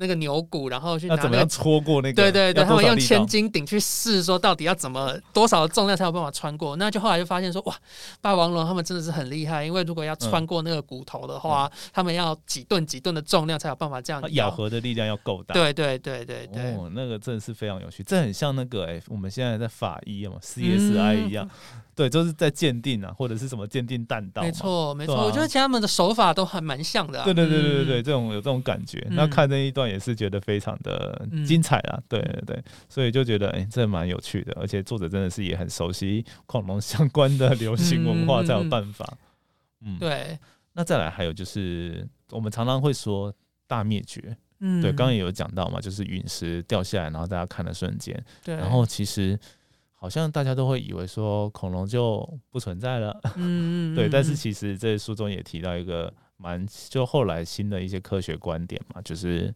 [0.00, 2.14] 那个牛骨，然后去拿怎么样戳过那个？
[2.14, 6.74] 对对对，他们用千斤顶去试，说到底要怎么多少的重量才有办法穿过？
[6.76, 7.76] 那就后来就发现说，哇，
[8.22, 15.52] 霸王龙他们真的是很厉害，因为如果要穿过那个骨头的话，他们要几吨几吨的重量才有办法这样咬合的力量要够大。
[15.52, 21.46] 对对对对对，哦，那个真的是非常有趣，这很像那个哎，我们现在在法医嘛，CSI 一样。
[22.00, 24.40] 对，就是在鉴定啊，或者是什么鉴定弹道。
[24.40, 25.16] 没错，没错。
[25.26, 27.22] 我觉得他们的手法都还蛮像的。
[27.24, 29.06] 对对对对对这种有这种感觉。
[29.10, 32.00] 那看那一段也是觉得非常的精彩啊。
[32.08, 34.54] 对对对，所以就觉得哎，这蛮有趣的。
[34.58, 39.06] 而且作者真的是也很熟悉恐龙相关的流行文化，才有办法。
[39.82, 40.38] 嗯，对。
[40.72, 43.30] 那再来还有就是，我们常常会说
[43.66, 44.34] 大灭绝。
[44.60, 48.18] 嗯，对，刚刚也有讲到嘛，就是陨石掉下来，然后大家看的瞬间。
[48.42, 48.56] 对。
[48.56, 49.38] 然后其实。
[50.00, 54.08] 好像大家都会以为说恐龙就不存在了， 嗯，对。
[54.08, 59.54] 但是其实这书中也提到一个蛮，就后来新的一些科学观点嘛，就是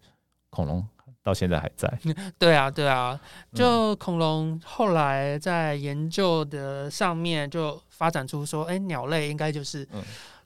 [0.51, 0.87] 恐龙
[1.23, 1.91] 到现在还在。
[2.39, 3.19] 对啊，对啊，
[3.55, 9.89] 就恐龙后来在研究的上面就发展出说，哎，鸟类应该就是。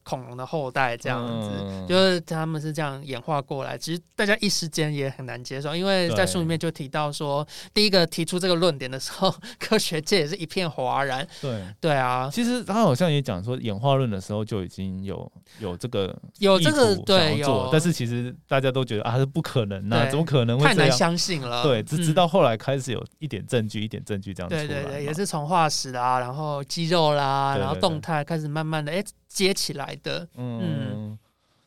[0.09, 3.77] 恐龙的后代这样子，就是他们是这样演化过来。
[3.77, 11.29] 其实大家一时间也很难接受，因为在书里面就提到说，第一个提出这个论点的时候，科学界也是一片哗然。
[11.43, 21.63] 对对啊，其实他好像也讲说，演化论的时候就已经有有这个有这个对有，但是其实大家都觉得啊是不可能那怎么可能会太难相信了？
[21.63, 24.49] 对，直直到后来开始有一点证据，一点证据这样。
[24.49, 29.05] 对对对，也是从化石啦，然后肌肉啦，然后动态开始慢慢的哎。
[29.29, 31.17] 接起来的，嗯，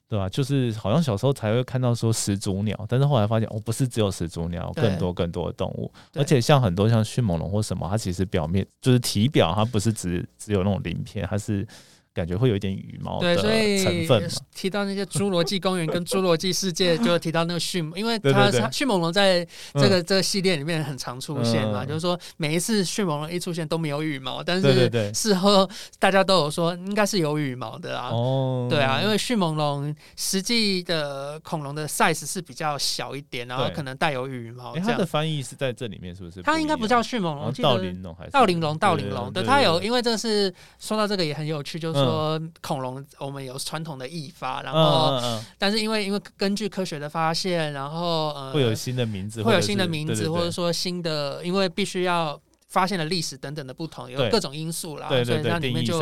[0.10, 0.28] 对吧？
[0.28, 11.65] 就是好像小时候才会看到说始祖鸟，但是后来发现哦，不是只有始祖鸟，更多更多的动物，而且像很多像迅猛龙或什么，它其实表面就是体表，它不是只只有那种鳞片，它是。
[12.13, 25.69] 感觉会有一点羽毛的成分提到那些侏罗纪公园跟侏罗纪世界，就提到那个迅，因为 它迅猛龙在这个这个系列里面很常出现嘛，就是说每一次迅猛龙一出现都没有羽毛，但是事后
[26.00, 28.10] 大家都有说应该是有羽毛的啊。
[28.10, 34.76] 哦，对啊，因为迅猛龙实际的恐龙的 size 是比较小一点，然后可能带有羽毛。
[34.80, 36.41] 它的翻译是在这里面是不是？
[36.41, 38.78] 它应该不叫迅猛龙，道林龙还是道林龙？
[38.78, 42.01] 道林龙，对，它有，因为这是说到这个也很有趣，就是。
[42.06, 45.20] 说恐龙，我们有传统的译法，然后，
[45.58, 56.02] 但是因为因为根据科学的发现，然后呃，会有新的名字，会有新的名字，或者说新的，因为必须要发现了历史等等的不同，有各种因素啦，所以那里面就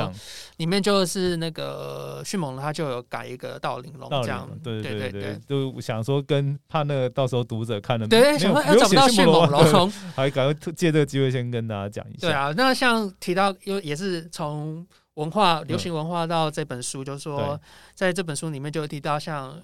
[0.58, 14.86] 里面就是那个迅猛龙，它就有改一个道林龙这样，对对对对，就想说跟怕那个到时候读者看的对，想说要找不到迅猛龙， 还赶快借这个机会先跟大家讲一下，对啊，那像提到又也是从。
[15.20, 17.60] 文化流行文化到这本书，就是说，
[17.94, 19.62] 在这本书里面就提到像。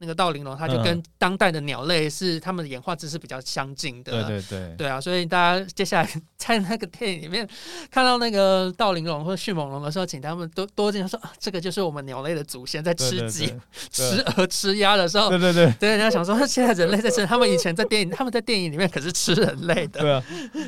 [0.00, 4.12] 那个盗灵龙，它就跟当代的鸟类是它们的演化知识比较相近的。
[4.12, 6.08] 对对对，对啊，所以大家接下来
[6.38, 7.46] 在那个电影里面
[7.90, 13.52] 看到那个盗灵龙或者迅猛龙的时候，请他们多多进说，这个就是我们鸟类的祖先在吃鸡、
[13.90, 15.30] 吃鹅、吃鸭的时候。
[15.30, 20.00] 对对对，对人家想说，现在人类在吃，他们以前在电影，他们在电影里面可是吃人类的。
[20.00, 20.22] 对啊，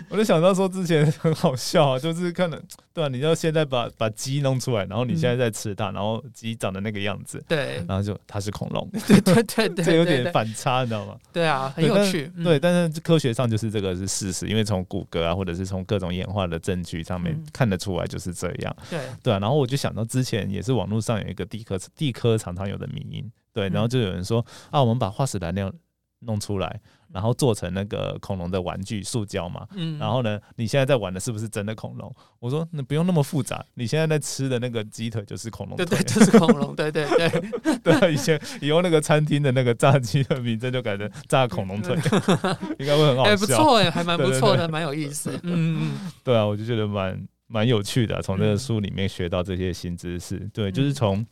[0.08, 2.60] 我就想到说之前很好笑啊，就是看了，
[2.92, 8.90] 对啊，你要现在把把鸡弄出来，然后你现在在吃它，然后鸡长的那个样子，对，然后就它是恐龙。
[9.06, 11.16] 对 对对，这有点反差，你知道吗？
[11.32, 12.30] 对啊，很有趣。
[12.42, 18.76] 对，但是科学上就是这个是事实，因为从骨骼啊，或者是从各种演化的证据上面看得出来就是这样。
[18.88, 25.72] 对对啊，然后我就想到之前也是网络上有一个地科地科常常有的迷因，对，然后就有人说啊，我们把化石燃料
[26.20, 26.80] 弄出来，
[27.12, 29.66] 然后做成那个恐龙的玩具塑胶嘛。
[29.74, 29.98] 嗯。
[29.98, 32.14] 然后呢，你现在在玩的是不是真的恐龙？
[32.38, 35.76] 我说那不用那么复杂，你现在在吃的那个鸡腿就是恐龙。
[35.76, 36.74] 对对，就是恐龙。
[36.74, 37.78] 对对对。
[37.82, 41.96] 对，以前以后那个餐厅的那个炸鸡的名字就改成炸恐龙腿，
[42.78, 43.30] 应该会很好笑。
[43.30, 45.30] 哎，不错哎，还蛮不错的，蛮有意思。
[45.44, 46.10] 嗯嗯。
[46.22, 47.20] 对啊，我就觉得蛮。
[47.52, 50.38] 蛮有趣的，从这个书里面学到这些新知识。
[50.54, 51.26] 对，就是从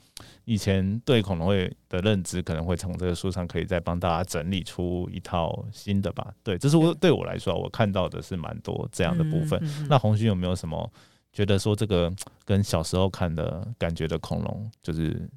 [0.49, 6.33] 以前对恐龙会的认知，可能会从这个书上可以再帮大家整理出一套新的吧。
[6.43, 9.61] 对，这是我对我来说，我看到的是蛮多这样的部分。
[9.91, 10.91] 那红勋有没有什么
[11.35, 12.11] 觉得说这个
[12.47, 15.29] 跟小时候看的感觉的恐龙，就是？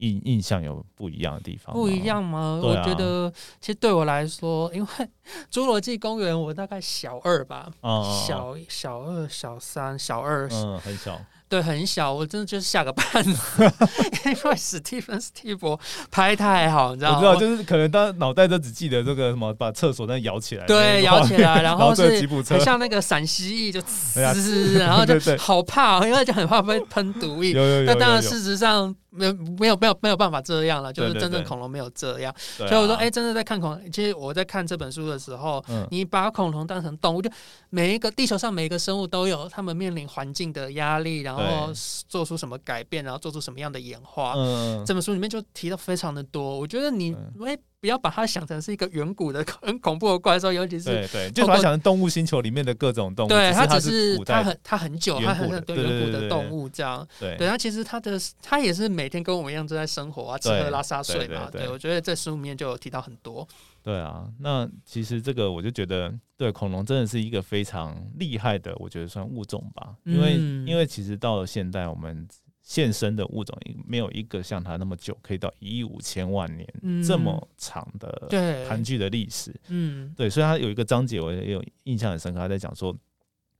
[0.00, 2.60] 印印象有不一样的地方，不一样吗？
[2.62, 3.28] 我觉得
[3.58, 4.88] 其实对我来说，因为
[5.50, 11.20] 侏罗纪公园我大概小二吧，小小二、小三、小二，嗯，很小。
[11.48, 13.62] 对，很小，我真的就是吓个半死，
[14.26, 15.78] 因为史蒂芬·史蒂博
[16.10, 17.16] 拍太好，你知道吗？
[17.18, 27.54] 我知道，就是可能他脑袋都只记得这个什么，把厕所那摇起来，对，摇起来，然后是很像那个陕西蜴，就滋，然后就 好怕，因为就很怕被喷毒液。
[27.86, 32.34] 那当然，事实上没有没有没有没有办法这样了，就是真正恐龙没有这样。
[32.38, 37.30] 所以我说，哎，真的在看恐，其实我在看这本书的时候，你把恐龙当成动物，就
[37.70, 41.72] 每一个地球上每一个生物都有他们面临环境的压力，然后。
[42.08, 44.32] 做出什么改变，然后做出什么样的演化？
[44.36, 46.58] 嗯，这本书里面就提到非常的多。
[46.58, 47.56] 我觉得你哎。
[47.80, 53.28] 不要把它想成是一个远古的很恐怖的怪兽，尤其是对对，就把它想成动物星球里面的各种动物。
[53.28, 57.06] 对，它只是它很它很久，它很对远古的动物这样。
[57.20, 61.48] 对，对，它其实它的它也是每天跟我们一样都在生活啊，吃喝拉撒睡嘛。
[61.50, 63.46] 对，我觉得在书里面就有提到很多。
[63.82, 69.94] 对啊，那其实这个我就觉得，对恐龙真的是一个非常厉害的，我觉得算物种吧。
[70.04, 70.34] 因为
[70.66, 72.26] 因为其实到了现代，我们。
[72.68, 78.28] 现身的物种没有一个像它那么久，可以到一亿五千万年这么长的
[78.68, 79.58] 盘踞的历史。
[79.68, 82.94] 嗯，对，所以它有一个章节我也有印象很深刻，他在讲说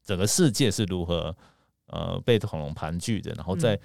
[0.05, 1.35] 整个世界是如何
[1.87, 3.81] 呃被恐龙盘踞的，然后在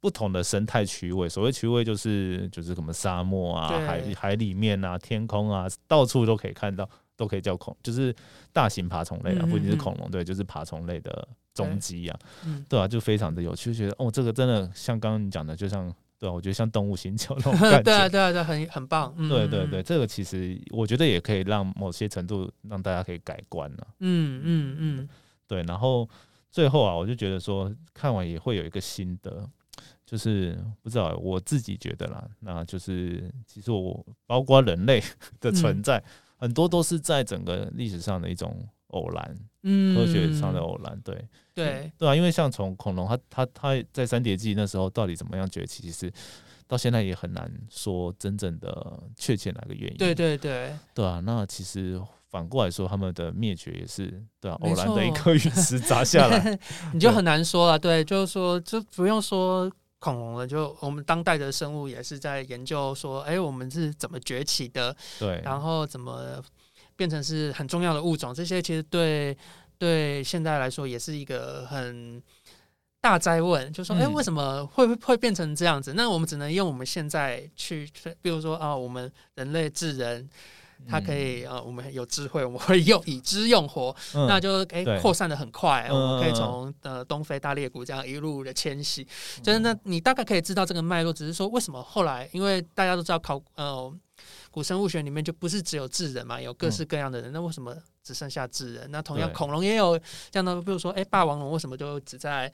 [0.00, 6.86] 不同的生态区位，所谓区位就是就是什么沙漠啊、海海里面啊、天空啊，到处都可以看到，
[7.16, 8.14] 都可以叫恐，就是
[8.52, 11.26] 大型爬虫类啊，不仅是恐龙，对，就是爬虫类的。
[11.54, 12.18] 踪迹呀，
[12.68, 19.28] 对啊，就非常的有趣，觉得哦，这个真的像刚刚你讲的，就像对啊，我觉得像动物星球那种 感觉，对啊，对啊，对，很很棒，嗯。
[19.28, 25.08] 对对对，这个其实我觉得也可以让某些程度让大家可以改观了，嗯嗯嗯，
[25.46, 26.08] 对，然后
[26.50, 29.46] 最后啊，我就觉得说看完也会有一个心得，
[30.06, 35.02] 就是不知道我自己觉得啦，那就是其实我包括人类
[35.40, 36.02] 的存在，
[36.38, 38.56] 很多都是在整个历史上的一种。
[38.92, 46.12] 偶然，嗯，科学上的偶然，对，对，对啊，因为像从恐龙，它它它在三叠纪那时候到底怎么样崛起，其实
[46.66, 49.96] 到现在也很难说真正的确切哪个原因。
[49.96, 52.00] 对对对，对啊，那其实
[52.30, 56.58] 反过来说，他们的灭绝也是对啊，偶然的一颗陨石砸下来，
[56.94, 57.78] 你就很难说了。
[57.78, 64.94] 对，就是说，就不用说恐龙了，就我们当代的生物也是在研究说，哎，我们是怎么崛起的？
[65.18, 66.42] 对，然后怎么。
[67.02, 69.36] 变成是很重要的物种，这些其实对
[69.76, 72.22] 对现在来说也是一个很
[73.00, 75.94] 大灾问，就说哎，为什么会会变成这样子？
[75.94, 77.90] 那我们只能用我们现在去，
[78.22, 80.30] 比如说啊，我们人类智人，
[80.88, 89.04] 它可以啊，我们有智慧，我们会用以知用火，那就哎扩散的很快，我们可以从呃东非大裂谷这样一路的迁徙，
[89.42, 93.92] 就是那你大概可以知道这个脉络，只是说为什么后来，因为大家都知道考呃。
[94.52, 97.32] 古生物学里面就不是只有智人嘛，有各式各样的人。
[97.32, 98.88] 那为什么只剩下智人？
[98.90, 99.98] 那同样恐龙也有
[100.30, 102.52] 这样的，比如说，哎，霸王龙为什么就只在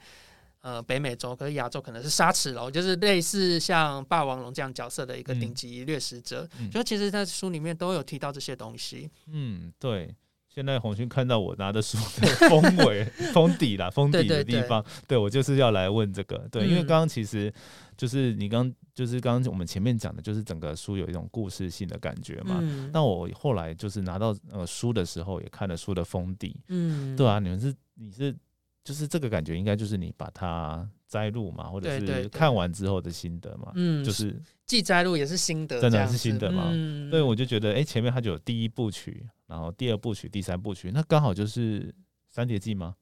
[0.61, 1.35] 呃北美洲？
[1.35, 6.49] 可是亚洲可能是沙齿龙，就是类似像霸王龙这样角色的一个顶级掠食者。
[6.71, 9.11] 就其实，在书里面都有提到这些东西。
[9.27, 10.15] 嗯，对。
[10.51, 16.49] 现在红勋看到我拿的书的封尾、封底啦，封底的地方，对我就是要来问这个。
[16.51, 17.53] 对，因为刚刚其实
[17.97, 22.61] 就是你刚就是刚刚我们前面讲的，就是整个书有一种故事性的感觉嘛。
[22.93, 26.61] 那我后来就是拿到呃书的时候，也看了书的封底。
[26.67, 28.37] 嗯，对啊，你们是你是
[28.83, 33.71] 就是这个感觉，应该就是你把它摘录嘛，或者是看完之后的心得嘛。
[33.77, 36.73] 嗯，就是既摘录也是心得，真的是心得嘛。
[37.09, 39.25] 所以我就觉得，哎，前面它就有第一部曲。
[39.47, 41.95] 然后第二部曲、第三部曲，那刚好就是
[42.29, 42.97] 三叠纪吗？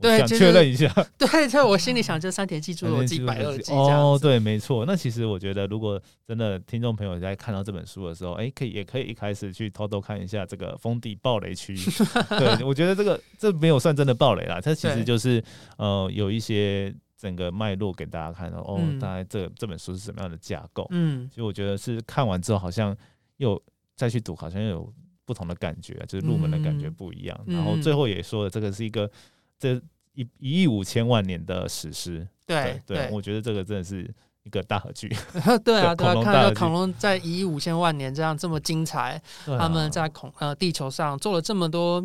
[0.00, 0.88] 对，想确认一下。
[1.18, 4.84] 对，在我心里想，这三叠纪、侏罗纪、百二记哦，对，没错。
[4.86, 11.76] 那其实我觉得，如果真的听众朋友在看到这本书的时候，哎，可以也可以一开始去偷偷看一下这个封地暴雷区。
[12.38, 15.42] 对，我觉得这个这没有算真的暴雷啦，它其实就是
[15.76, 20.86] 呃有一些整个脉络给大家看到哦，大概这这本书是什么样的架构。
[20.90, 22.96] 嗯，所以我觉得是看完之后，好像
[23.36, 23.62] 又
[23.96, 24.92] 再去读，好像又有。
[25.26, 27.40] 不同的感觉，就是入门的感觉不一样。
[27.46, 29.08] 然后最后也说了，这个是一个
[29.60, 29.80] 这
[30.14, 32.26] 一一亿五千万年的史诗。
[32.46, 35.08] 对对，我觉得这个真的是一个大合剧。
[35.62, 42.04] 对啊，对啊，看到恐龙在一亿五千万年这样这么精彩， 他们在恐呃地球上做了这么多，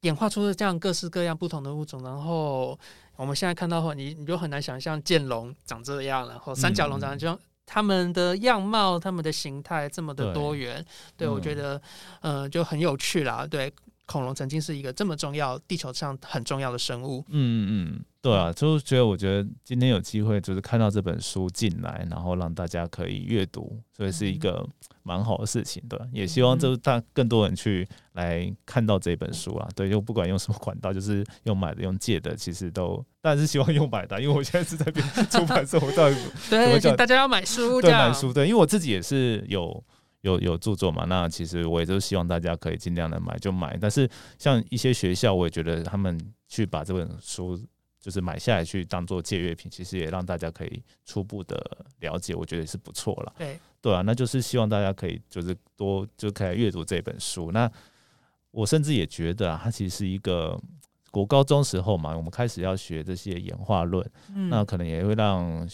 [0.00, 2.78] 演化出了这样各式各样不同的物种，然后。
[3.14, 10.84] 我们现在看到后，你你就很难想象剑龙长这样，然后三角龙长这样，它们的样貌、它们的形态这么的多元，
[11.16, 11.80] 对我觉得，
[12.22, 13.46] 呃，就很有趣啦。
[13.46, 13.72] 对，
[14.12, 17.24] 恐龙曾经是一个这么重要、地球上很重要的生物。
[17.28, 18.04] 嗯嗯。
[18.20, 24.64] 对啊，就是觉得我觉得今天有机会，就是看到这本书进来，然后让大家可以阅读，所以是一个
[25.02, 25.98] 蛮好的事情，对。
[26.12, 36.16] 也希望就是大更多人去来看到这本书啊，对，就不管用什么管道，就是用买的、用借的，其实都，但是希望用买的，因为我现在是在编出版社，我到底
[36.48, 39.82] 对，大家要买书，对，买书，对，因为我自己也是有
[40.22, 46.18] 有有著作嘛，那其实我也就希望大家可以尽量的买就买，但是像一些学校，我也觉得他们
[46.48, 47.56] 去把这本书。
[48.04, 53.32] 就是买下来去当做借阅品，其实也让大家可以初步的了解，我觉得也是不错了。
[53.38, 57.52] 对对啊，那就是希望大家可以就是多就可以阅读这本书。
[57.52, 57.70] 那
[58.50, 60.60] 我甚至也觉得啊，它其实是一个
[61.12, 64.04] 国高中时候嘛，我们开始要学这些演化论，
[64.50, 65.64] 那可能也会让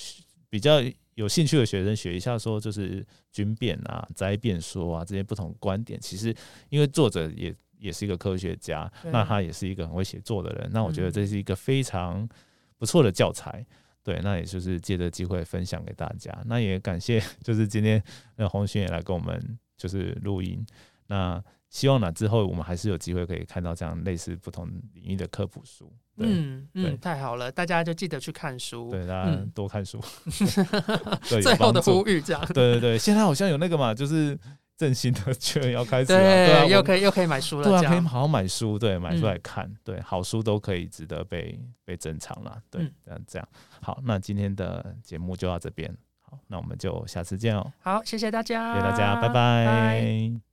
[0.49, 0.81] 比较
[1.15, 6.01] 有兴趣的学生学一下，说就是军变啊、灾变说啊这些不同观点。
[6.01, 6.35] 其实
[6.69, 7.55] 因为作者也。
[7.81, 12.29] 也是一个科学家，那他也是一个很会写作的人，那我觉得这是一个非常
[12.77, 13.65] 不错的教材，
[14.03, 16.37] 对，那也就是借着机会分享给大家。
[16.47, 18.03] 那也感谢，就是今天
[18.35, 19.41] 那洪勋也来跟我们
[19.77, 20.67] 就是录音，
[21.07, 21.41] 那
[21.71, 25.93] 希望呢之后我们还是有机会可以看到这样类似不同领域的科普书。
[26.17, 30.01] 嗯嗯，太好了，大家就记得去看书，对，大家多看书。
[31.23, 34.39] 最后的呼吁，这样，对对对，现在好像有那个嘛，就是。
[34.79, 43.49] 振兴的券要开始了，对，又可以又可以买书了，对啊，可以好好买书，对，买出来看，对，好书都可以值得被被珍藏了，对，这样这样，
[43.83, 49.29] 好，那今天的节目就到这边，好，那我们就下次见哦，好，谢谢大家，谢谢大家，拜。
[49.29, 50.48] 拜。